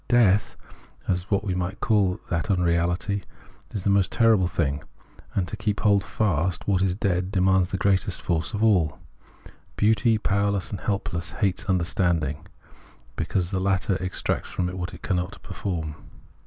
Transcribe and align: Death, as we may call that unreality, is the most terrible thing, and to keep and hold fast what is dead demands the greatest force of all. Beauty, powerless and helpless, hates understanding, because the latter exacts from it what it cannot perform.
Death, 0.07 0.55
as 1.07 1.27
we 1.29 1.53
may 1.53 1.73
call 1.75 2.19
that 2.31 2.49
unreality, 2.49 3.21
is 3.69 3.83
the 3.83 3.91
most 3.91 4.11
terrible 4.11 4.47
thing, 4.47 4.81
and 5.35 5.47
to 5.47 5.55
keep 5.55 5.77
and 5.81 5.83
hold 5.83 6.03
fast 6.03 6.67
what 6.67 6.81
is 6.81 6.95
dead 6.95 7.31
demands 7.31 7.69
the 7.69 7.77
greatest 7.77 8.19
force 8.19 8.55
of 8.55 8.63
all. 8.63 8.97
Beauty, 9.75 10.17
powerless 10.17 10.71
and 10.71 10.81
helpless, 10.81 11.33
hates 11.33 11.65
understanding, 11.65 12.47
because 13.15 13.51
the 13.51 13.59
latter 13.59 13.95
exacts 13.97 14.49
from 14.49 14.69
it 14.69 14.75
what 14.75 14.91
it 14.95 15.03
cannot 15.03 15.39
perform. 15.43 15.93